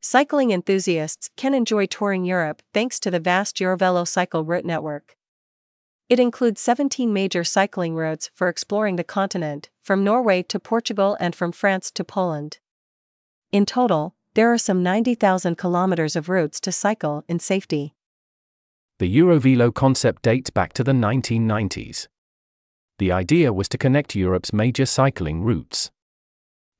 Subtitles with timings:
[0.00, 5.16] Cycling enthusiasts can enjoy touring Europe thanks to the vast Eurovelo cycle route network.
[6.08, 11.34] It includes 17 major cycling routes for exploring the continent, from Norway to Portugal and
[11.34, 12.58] from France to Poland.
[13.50, 17.94] In total, there are some 90,000 kilometers of routes to cycle in safety.
[19.00, 22.06] The Eurovelo concept dates back to the 1990s.
[22.98, 25.90] The idea was to connect Europe's major cycling routes.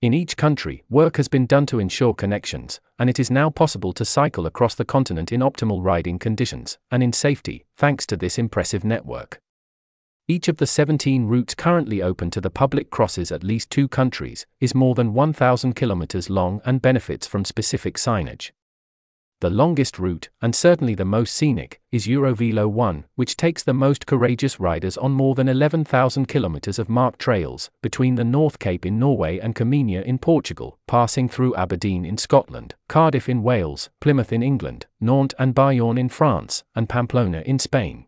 [0.00, 3.92] In each country, work has been done to ensure connections, and it is now possible
[3.94, 8.38] to cycle across the continent in optimal riding conditions and in safety, thanks to this
[8.38, 9.40] impressive network.
[10.28, 14.46] Each of the 17 routes currently open to the public crosses at least two countries,
[14.60, 18.52] is more than 1,000 kilometers long and benefits from specific signage.
[19.40, 24.04] The longest route, and certainly the most scenic, is Eurovelo 1, which takes the most
[24.04, 28.98] courageous riders on more than 11,000 kilometers of marked trails, between the North Cape in
[28.98, 34.42] Norway and Caminha in Portugal, passing through Aberdeen in Scotland, Cardiff in Wales, Plymouth in
[34.42, 38.06] England, Nantes and Bayonne in France, and Pamplona in Spain.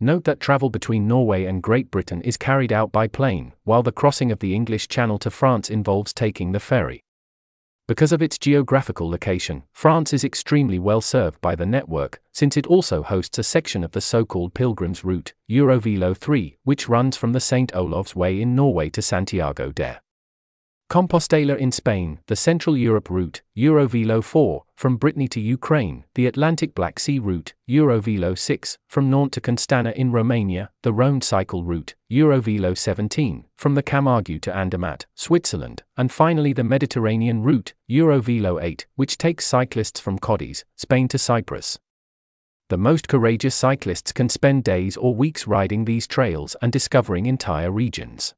[0.00, 3.92] Note that travel between Norway and Great Britain is carried out by plane, while the
[3.92, 7.04] crossing of the English Channel to France involves taking the ferry.
[7.92, 12.66] Because of its geographical location, France is extremely well served by the network, since it
[12.66, 17.34] also hosts a section of the so called Pilgrims Route, Eurovelo 3, which runs from
[17.34, 17.70] the St.
[17.74, 20.00] Olaf's Way in Norway to Santiago de
[20.92, 26.74] Compostela in Spain, the Central Europe route, Eurovelo 4, from Brittany to Ukraine, the Atlantic
[26.74, 31.94] Black Sea route, Eurovelo 6, from Nantes to Constanta in Romania, the Rhone cycle route,
[32.10, 38.84] Eurovelo 17, from the Camargue to Andermatt, Switzerland, and finally the Mediterranean route, Eurovelo 8,
[38.94, 41.78] which takes cyclists from Cadiz, Spain to Cyprus.
[42.68, 47.70] The most courageous cyclists can spend days or weeks riding these trails and discovering entire
[47.70, 48.34] regions.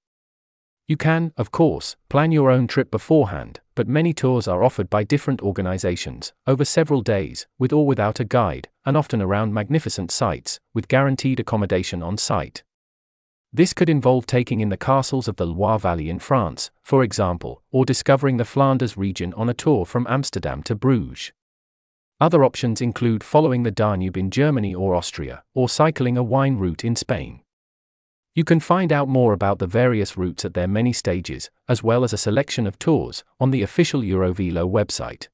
[0.87, 5.03] You can, of course, plan your own trip beforehand, but many tours are offered by
[5.03, 10.61] different organizations, over several days, with or without a guide, and often around magnificent sites,
[10.75, 12.65] with guaranteed accommodation on site.
[13.51, 17.63] This could involve taking in the castles of the Loire Valley in France, for example,
[17.71, 21.33] or discovering the Flanders region on a tour from Amsterdam to Bruges.
[22.21, 26.85] Other options include following the Danube in Germany or Austria, or cycling a wine route
[26.85, 27.41] in Spain.
[28.37, 32.03] You can find out more about the various routes at their many stages, as well
[32.03, 35.29] as a selection of tours, on the official Eurovelo website.